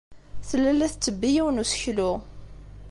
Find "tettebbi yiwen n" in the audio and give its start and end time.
0.91-1.61